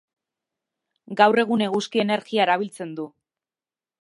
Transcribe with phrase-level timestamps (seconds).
[1.19, 3.11] Gaur egun eguzki energia erabiltzen du.